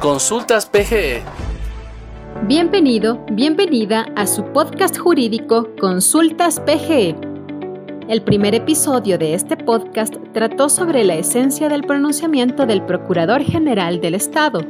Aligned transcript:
Consultas 0.00 0.64
PGE. 0.64 1.22
Bienvenido, 2.46 3.18
bienvenida 3.32 4.06
a 4.14 4.28
su 4.28 4.44
podcast 4.52 4.96
jurídico 4.96 5.70
Consultas 5.80 6.60
PGE. 6.60 7.16
El 8.08 8.22
primer 8.22 8.54
episodio 8.54 9.18
de 9.18 9.34
este 9.34 9.56
podcast 9.56 10.14
trató 10.32 10.68
sobre 10.68 11.02
la 11.02 11.16
esencia 11.16 11.68
del 11.68 11.82
pronunciamiento 11.82 12.64
del 12.64 12.80
Procurador 12.82 13.42
General 13.42 14.00
del 14.00 14.14
Estado, 14.14 14.60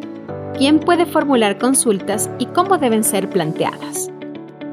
quién 0.56 0.80
puede 0.80 1.04
formular 1.04 1.58
consultas 1.58 2.30
y 2.38 2.46
cómo 2.46 2.78
deben 2.78 3.04
ser 3.04 3.28
planteadas. 3.28 4.10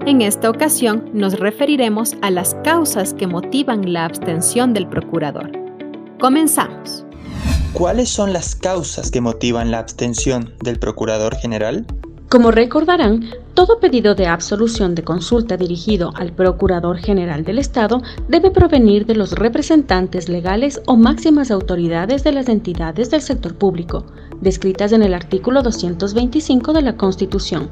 En 0.06 0.22
esta 0.22 0.50
ocasión 0.50 1.10
nos 1.12 1.38
referiremos 1.38 2.16
a 2.22 2.32
las 2.32 2.56
causas 2.64 3.14
que 3.14 3.28
motivan 3.28 3.92
la 3.92 4.06
abstención 4.06 4.74
del 4.74 4.88
procurador. 4.88 5.52
Comenzamos. 6.18 7.06
¿Cuáles 7.76 8.08
son 8.08 8.32
las 8.32 8.56
causas 8.56 9.12
que 9.12 9.20
motivan 9.20 9.70
la 9.70 9.80
abstención 9.80 10.54
del 10.64 10.80
Procurador 10.80 11.36
General? 11.36 11.86
Como 12.30 12.52
recordarán, 12.52 13.26
todo 13.54 13.82
pedido 13.82 14.16
de 14.16 14.28
absolución 14.28 14.96
de 14.96 15.04
consulta 15.04 15.58
dirigido 15.58 16.14
al 16.16 16.32
Procurador 16.32 17.00
General 17.00 17.44
del 17.44 17.60
Estado 17.60 18.02
debe 18.30 18.50
provenir 18.50 19.06
de 19.06 19.16
los 19.16 19.34
representantes 19.34 20.30
legales 20.30 20.82
o 20.88 20.96
máximas 20.96 21.52
autoridades 21.52 22.24
de 22.24 22.32
las 22.32 22.48
entidades 22.48 23.12
del 23.12 23.22
sector 23.22 23.54
público, 23.56 24.06
descritas 24.40 24.94
en 24.94 25.04
el 25.04 25.14
artículo 25.14 25.62
225 25.62 26.72
de 26.72 26.82
la 26.82 26.96
Constitución. 26.96 27.70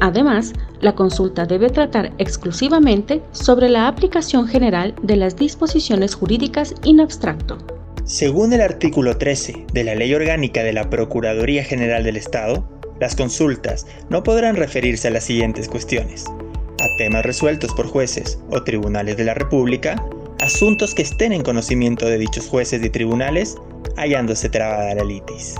Además, 0.00 0.52
la 0.80 0.94
consulta 0.94 1.46
debe 1.46 1.68
tratar 1.70 2.12
exclusivamente 2.18 3.24
sobre 3.32 3.70
la 3.70 3.88
aplicación 3.88 4.46
general 4.46 4.94
de 5.02 5.16
las 5.16 5.34
disposiciones 5.34 6.14
jurídicas 6.14 6.76
in 6.84 7.00
abstracto. 7.00 7.75
Según 8.06 8.52
el 8.52 8.60
artículo 8.60 9.18
13 9.18 9.66
de 9.72 9.82
la 9.82 9.96
Ley 9.96 10.14
Orgánica 10.14 10.62
de 10.62 10.72
la 10.72 10.88
Procuraduría 10.88 11.64
General 11.64 12.04
del 12.04 12.16
Estado, 12.16 12.64
las 13.00 13.16
consultas 13.16 13.84
no 14.10 14.22
podrán 14.22 14.54
referirse 14.54 15.08
a 15.08 15.10
las 15.10 15.24
siguientes 15.24 15.68
cuestiones. 15.68 16.24
A 16.28 16.86
temas 16.98 17.26
resueltos 17.26 17.74
por 17.74 17.88
jueces 17.88 18.38
o 18.52 18.62
tribunales 18.62 19.16
de 19.16 19.24
la 19.24 19.34
República, 19.34 20.00
asuntos 20.40 20.94
que 20.94 21.02
estén 21.02 21.32
en 21.32 21.42
conocimiento 21.42 22.06
de 22.06 22.18
dichos 22.18 22.46
jueces 22.46 22.80
y 22.84 22.90
tribunales, 22.90 23.56
hallándose 23.96 24.48
trabada 24.50 24.94
la 24.94 25.02
litis. 25.02 25.56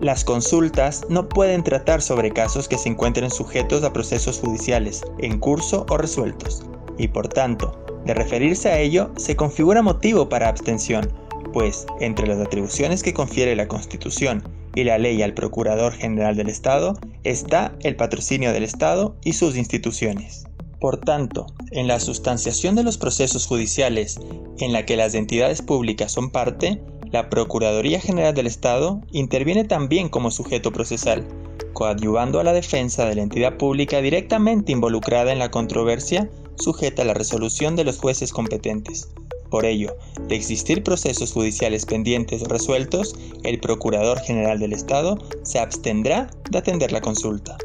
Las 0.00 0.24
consultas 0.24 1.02
no 1.10 1.28
pueden 1.28 1.62
tratar 1.64 2.00
sobre 2.00 2.30
casos 2.30 2.66
que 2.66 2.78
se 2.78 2.88
encuentren 2.88 3.30
sujetos 3.30 3.84
a 3.84 3.92
procesos 3.92 4.40
judiciales, 4.40 5.02
en 5.18 5.38
curso 5.38 5.84
o 5.90 5.98
resueltos, 5.98 6.64
y 6.96 7.08
por 7.08 7.28
tanto, 7.28 7.78
de 8.06 8.14
referirse 8.14 8.70
a 8.70 8.78
ello 8.78 9.10
se 9.18 9.36
configura 9.36 9.82
motivo 9.82 10.30
para 10.30 10.48
abstención 10.48 11.06
pues 11.52 11.86
entre 12.00 12.26
las 12.26 12.38
atribuciones 12.38 13.02
que 13.02 13.14
confiere 13.14 13.56
la 13.56 13.68
Constitución 13.68 14.42
y 14.74 14.84
la 14.84 14.98
ley 14.98 15.22
al 15.22 15.34
Procurador 15.34 15.92
General 15.92 16.36
del 16.36 16.48
Estado 16.48 16.98
está 17.24 17.74
el 17.82 17.96
patrocinio 17.96 18.52
del 18.52 18.64
Estado 18.64 19.16
y 19.22 19.34
sus 19.34 19.56
instituciones. 19.56 20.44
Por 20.80 20.98
tanto, 20.98 21.46
en 21.70 21.86
la 21.86 22.00
sustanciación 22.00 22.74
de 22.74 22.82
los 22.82 22.98
procesos 22.98 23.46
judiciales 23.46 24.18
en 24.58 24.72
la 24.72 24.84
que 24.84 24.96
las 24.96 25.14
entidades 25.14 25.62
públicas 25.62 26.10
son 26.10 26.30
parte, 26.30 26.82
la 27.12 27.28
Procuraduría 27.28 28.00
General 28.00 28.34
del 28.34 28.46
Estado 28.46 29.00
interviene 29.12 29.64
también 29.64 30.08
como 30.08 30.30
sujeto 30.30 30.72
procesal, 30.72 31.24
coadyuvando 31.72 32.40
a 32.40 32.44
la 32.44 32.52
defensa 32.52 33.04
de 33.06 33.14
la 33.14 33.22
entidad 33.22 33.58
pública 33.58 34.00
directamente 34.00 34.72
involucrada 34.72 35.32
en 35.32 35.38
la 35.38 35.50
controversia 35.50 36.28
sujeta 36.56 37.02
a 37.02 37.04
la 37.04 37.14
resolución 37.14 37.76
de 37.76 37.84
los 37.84 37.98
jueces 37.98 38.32
competentes, 38.32 39.08
por 39.52 39.66
ello, 39.66 39.94
de 40.28 40.34
existir 40.34 40.82
procesos 40.82 41.30
judiciales 41.30 41.84
pendientes 41.84 42.42
o 42.42 42.46
resueltos, 42.46 43.14
el 43.44 43.60
Procurador 43.60 44.18
General 44.20 44.58
del 44.58 44.72
Estado 44.72 45.18
se 45.42 45.58
abstendrá 45.58 46.30
de 46.50 46.56
atender 46.56 46.90
la 46.90 47.02
consulta. 47.02 47.58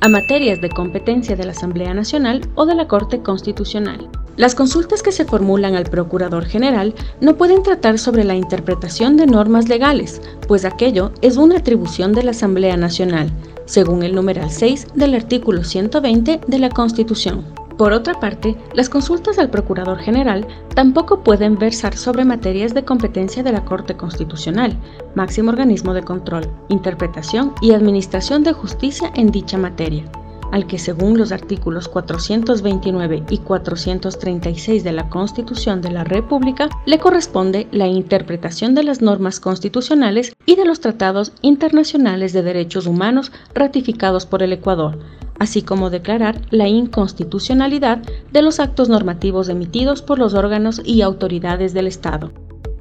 A 0.00 0.08
materias 0.08 0.60
de 0.60 0.68
competencia 0.68 1.34
de 1.34 1.44
la 1.44 1.52
Asamblea 1.52 1.94
Nacional 1.94 2.46
o 2.56 2.66
de 2.66 2.74
la 2.74 2.88
Corte 2.88 3.22
Constitucional. 3.22 4.10
Las 4.36 4.54
consultas 4.54 5.02
que 5.02 5.12
se 5.12 5.24
formulan 5.24 5.76
al 5.76 5.84
Procurador 5.84 6.44
General 6.44 6.94
no 7.22 7.36
pueden 7.36 7.62
tratar 7.62 7.98
sobre 7.98 8.24
la 8.24 8.34
interpretación 8.34 9.16
de 9.16 9.26
normas 9.26 9.70
legales, 9.70 10.20
pues 10.46 10.66
aquello 10.66 11.12
es 11.22 11.38
una 11.38 11.56
atribución 11.56 12.12
de 12.12 12.24
la 12.24 12.32
Asamblea 12.32 12.76
Nacional, 12.76 13.32
según 13.64 14.02
el 14.02 14.14
numeral 14.14 14.50
6 14.50 14.88
del 14.94 15.14
artículo 15.14 15.64
120 15.64 16.40
de 16.46 16.58
la 16.58 16.68
Constitución. 16.68 17.61
Por 17.76 17.92
otra 17.92 18.20
parte, 18.20 18.56
las 18.74 18.88
consultas 18.88 19.38
al 19.38 19.50
Procurador 19.50 19.98
General 19.98 20.46
tampoco 20.74 21.22
pueden 21.22 21.58
versar 21.58 21.96
sobre 21.96 22.24
materias 22.24 22.74
de 22.74 22.84
competencia 22.84 23.42
de 23.42 23.52
la 23.52 23.64
Corte 23.64 23.96
Constitucional, 23.96 24.76
máximo 25.14 25.50
organismo 25.50 25.94
de 25.94 26.02
control, 26.02 26.48
interpretación 26.68 27.54
y 27.60 27.72
administración 27.72 28.42
de 28.42 28.52
justicia 28.52 29.10
en 29.14 29.30
dicha 29.30 29.56
materia, 29.56 30.04
al 30.52 30.66
que 30.66 30.78
según 30.78 31.16
los 31.16 31.32
artículos 31.32 31.88
429 31.88 33.24
y 33.30 33.38
436 33.38 34.84
de 34.84 34.92
la 34.92 35.08
Constitución 35.08 35.80
de 35.80 35.90
la 35.90 36.04
República 36.04 36.68
le 36.84 36.98
corresponde 36.98 37.68
la 37.72 37.86
interpretación 37.86 38.74
de 38.74 38.84
las 38.84 39.00
normas 39.00 39.40
constitucionales 39.40 40.36
y 40.44 40.56
de 40.56 40.66
los 40.66 40.80
tratados 40.80 41.32
internacionales 41.40 42.34
de 42.34 42.42
derechos 42.42 42.86
humanos 42.86 43.32
ratificados 43.54 44.26
por 44.26 44.42
el 44.42 44.52
Ecuador, 44.52 44.98
así 45.42 45.62
como 45.62 45.90
declarar 45.90 46.40
la 46.50 46.68
inconstitucionalidad 46.68 47.98
de 48.30 48.42
los 48.42 48.60
actos 48.60 48.88
normativos 48.88 49.48
emitidos 49.48 50.00
por 50.00 50.20
los 50.20 50.34
órganos 50.34 50.80
y 50.84 51.02
autoridades 51.02 51.74
del 51.74 51.88
Estado. 51.88 52.30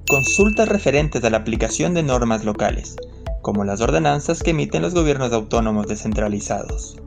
Consultas 0.07 0.69
referentes 0.69 1.23
a 1.23 1.31
la 1.31 1.37
aplicación 1.37 1.95
de 1.95 2.03
normas 2.03 2.45
locales, 2.45 2.97
como 3.41 3.63
las 3.63 3.81
ordenanzas 3.81 4.43
que 4.43 4.51
emiten 4.51 4.83
los 4.83 4.93
gobiernos 4.93 5.33
autónomos 5.33 5.87
descentralizados. 5.87 6.97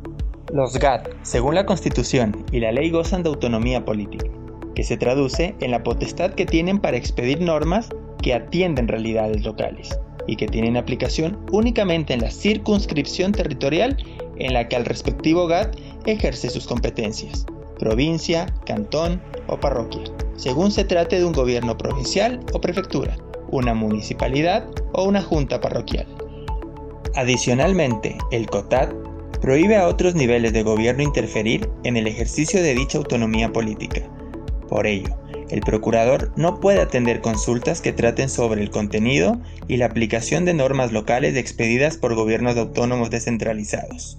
Los 0.52 0.76
GAT, 0.76 1.08
según 1.22 1.54
la 1.54 1.66
Constitución 1.66 2.44
y 2.50 2.58
la 2.58 2.72
ley, 2.72 2.90
gozan 2.90 3.22
de 3.22 3.28
autonomía 3.28 3.84
política, 3.84 4.26
que 4.74 4.82
se 4.82 4.96
traduce 4.96 5.54
en 5.60 5.70
la 5.70 5.84
potestad 5.84 6.32
que 6.32 6.46
tienen 6.46 6.80
para 6.80 6.96
expedir 6.96 7.40
normas 7.40 7.90
que 8.20 8.34
atienden 8.34 8.88
realidades 8.88 9.44
locales 9.44 9.96
y 10.26 10.34
que 10.34 10.48
tienen 10.48 10.76
aplicación 10.76 11.38
únicamente 11.52 12.12
en 12.12 12.22
la 12.22 12.30
circunscripción 12.32 13.30
territorial 13.30 13.96
en 14.38 14.52
la 14.52 14.68
que 14.68 14.76
el 14.76 14.84
respectivo 14.84 15.46
GAT 15.46 15.76
ejerce 16.06 16.50
sus 16.50 16.66
competencias, 16.66 17.46
provincia, 17.78 18.46
cantón 18.66 19.20
o 19.46 19.58
parroquia, 19.58 20.02
según 20.36 20.70
se 20.70 20.84
trate 20.84 21.18
de 21.18 21.24
un 21.24 21.32
gobierno 21.32 21.76
provincial 21.76 22.40
o 22.52 22.60
prefectura, 22.60 23.16
una 23.50 23.74
municipalidad 23.74 24.66
o 24.92 25.04
una 25.04 25.22
junta 25.22 25.60
parroquial. 25.60 26.06
Adicionalmente, 27.14 28.18
el 28.32 28.46
COTAD 28.46 28.88
prohíbe 29.40 29.76
a 29.76 29.86
otros 29.86 30.14
niveles 30.14 30.52
de 30.52 30.62
gobierno 30.62 31.02
interferir 31.02 31.68
en 31.84 31.96
el 31.96 32.06
ejercicio 32.06 32.62
de 32.62 32.74
dicha 32.74 32.98
autonomía 32.98 33.52
política. 33.52 34.02
Por 34.68 34.86
ello, 34.86 35.14
el 35.50 35.60
procurador 35.60 36.32
no 36.36 36.60
puede 36.60 36.80
atender 36.80 37.20
consultas 37.20 37.80
que 37.80 37.92
traten 37.92 38.28
sobre 38.28 38.62
el 38.62 38.70
contenido 38.70 39.40
y 39.68 39.76
la 39.76 39.86
aplicación 39.86 40.44
de 40.44 40.54
normas 40.54 40.92
locales 40.92 41.36
expedidas 41.36 41.96
por 41.96 42.14
gobiernos 42.14 42.56
autónomos 42.56 43.10
descentralizados, 43.10 44.16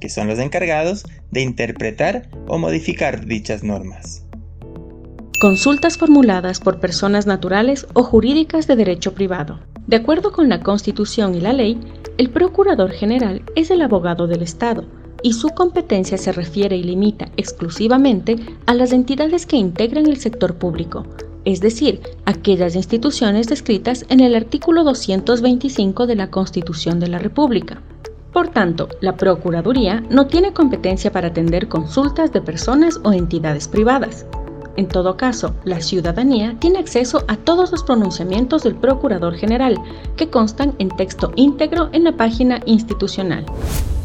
que 0.00 0.08
son 0.08 0.28
los 0.28 0.38
encargados 0.38 1.04
de 1.30 1.42
interpretar 1.42 2.28
o 2.48 2.58
modificar 2.58 3.26
dichas 3.26 3.62
normas. 3.62 4.24
Consultas 5.40 5.98
formuladas 5.98 6.60
por 6.60 6.78
personas 6.78 7.26
naturales 7.26 7.86
o 7.94 8.04
jurídicas 8.04 8.66
de 8.66 8.76
derecho 8.76 9.12
privado. 9.12 9.60
De 9.86 9.96
acuerdo 9.96 10.30
con 10.32 10.48
la 10.48 10.60
Constitución 10.60 11.34
y 11.34 11.40
la 11.40 11.52
ley, 11.52 11.80
el 12.16 12.30
Procurador 12.30 12.92
General 12.92 13.42
es 13.56 13.70
el 13.70 13.82
abogado 13.82 14.28
del 14.28 14.42
Estado 14.42 14.86
y 15.22 15.32
su 15.34 15.48
competencia 15.50 16.18
se 16.18 16.32
refiere 16.32 16.76
y 16.76 16.82
limita 16.82 17.30
exclusivamente 17.36 18.36
a 18.66 18.74
las 18.74 18.92
entidades 18.92 19.46
que 19.46 19.56
integran 19.56 20.06
el 20.06 20.18
sector 20.18 20.54
público, 20.56 21.06
es 21.44 21.60
decir, 21.60 22.00
aquellas 22.24 22.76
instituciones 22.76 23.48
descritas 23.48 24.04
en 24.08 24.20
el 24.20 24.34
artículo 24.34 24.84
225 24.84 26.06
de 26.06 26.16
la 26.16 26.30
Constitución 26.30 27.00
de 27.00 27.08
la 27.08 27.18
República. 27.18 27.82
Por 28.32 28.48
tanto, 28.48 28.88
la 29.00 29.16
Procuraduría 29.16 30.02
no 30.08 30.26
tiene 30.26 30.52
competencia 30.52 31.12
para 31.12 31.28
atender 31.28 31.68
consultas 31.68 32.32
de 32.32 32.40
personas 32.40 32.98
o 33.04 33.12
entidades 33.12 33.68
privadas. 33.68 34.24
En 34.76 34.88
todo 34.88 35.16
caso, 35.16 35.54
la 35.64 35.80
ciudadanía 35.80 36.56
tiene 36.58 36.78
acceso 36.78 37.24
a 37.28 37.36
todos 37.36 37.70
los 37.70 37.82
pronunciamientos 37.82 38.62
del 38.62 38.74
Procurador 38.74 39.34
General, 39.34 39.76
que 40.16 40.30
constan 40.30 40.74
en 40.78 40.88
texto 40.88 41.30
íntegro 41.36 41.90
en 41.92 42.04
la 42.04 42.16
página 42.16 42.60
institucional. 42.64 43.44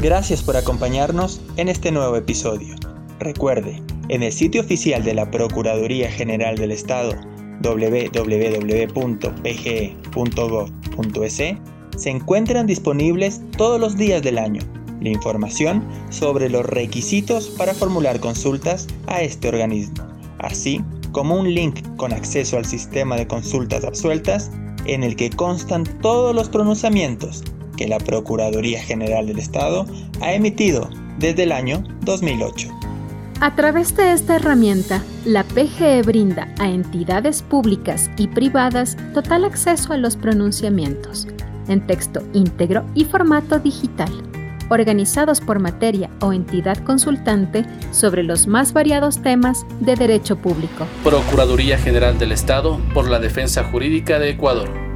Gracias 0.02 0.44
por 0.44 0.58
acompañarnos 0.58 1.40
en 1.56 1.70
este 1.70 1.92
nuevo 1.92 2.18
episodio. 2.18 2.76
Recuerde, 3.20 3.82
en 4.10 4.24
el 4.24 4.34
sitio 4.34 4.62
oficial 4.62 5.04
de 5.04 5.14
la 5.14 5.32
Procuraduría 5.32 6.12
General 6.12 6.58
del 6.58 6.72
Estado, 6.72 7.14
www.pge.gov.es, 7.62 8.14
se 11.96 12.10
encuentran 12.10 12.68
disponibles 12.68 13.42
todos 13.58 13.80
los 13.80 13.96
días 13.98 14.22
del 14.22 14.38
año 14.38 14.62
la 15.02 15.10
información 15.10 15.84
sobre 16.10 16.50
los 16.50 16.66
requisitos 16.66 17.50
para 17.50 17.76
formular 17.76 18.20
consultas 18.20 18.88
a 19.06 19.22
este 19.22 19.48
organismo 19.48 20.17
así 20.40 20.82
como 21.12 21.36
un 21.36 21.54
link 21.54 21.82
con 21.96 22.14
acceso 22.14 22.58
al 22.58 22.66
sistema 22.66 23.16
de 23.16 23.28
consultas 23.28 23.84
absueltas 23.84 24.52
en 24.86 25.04
el 25.04 25.16
que 25.16 25.30
constan 25.30 25.84
todos 26.02 26.36
los 26.36 26.50
pronunciamientos, 26.50 27.44
que 27.76 27.88
la 27.88 28.00
Procuraduría 28.00 28.82
General 28.82 29.28
del 29.28 29.40
Estado 29.40 29.86
ha 30.22 30.34
emitido 30.34 30.90
desde 31.20 31.44
el 31.44 31.52
año 31.52 31.84
2008. 32.02 32.70
A 33.40 33.56
través 33.56 33.96
de 33.96 34.14
esta 34.14 34.38
herramienta, 34.38 35.04
la 35.24 35.44
PGE 35.44 36.02
brinda 36.02 36.52
a 36.58 36.70
entidades 36.70 37.44
públicas 37.44 38.10
y 38.18 38.28
privadas 38.28 38.98
total 39.14 39.46
acceso 39.46 39.94
a 39.94 39.98
los 39.98 40.18
pronunciamientos, 40.18 41.28
en 41.68 41.86
texto 41.86 42.24
íntegro 42.34 42.84
y 42.96 43.06
formato 43.06 43.60
digital, 43.60 44.12
organizados 44.70 45.42
por 45.42 45.60
materia 45.60 46.10
o 46.22 46.34
entidad 46.34 46.78
consultante 46.78 47.66
sobre 47.92 48.24
los 48.24 48.48
más 48.48 48.74
variados 48.74 49.22
temas 49.22 49.66
de 49.80 49.96
derecho 49.96 50.38
público. 50.38 50.86
Procuraduría 51.04 51.78
General 51.78 52.18
del 52.18 52.32
Estado 52.32 52.80
por 52.94 53.10
la 53.10 53.20
Defensa 53.20 53.64
Jurídica 53.64 54.20
de 54.20 54.32
Ecuador. 54.32 54.87